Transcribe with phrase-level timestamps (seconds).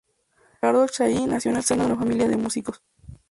[0.53, 2.81] Riccardo Chailly nació en el seno de una familia de músicos.